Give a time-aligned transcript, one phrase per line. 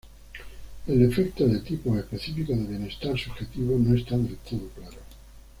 [0.87, 4.97] El efecto de tipos específicos de bienestar subjetivo no está del todo claro.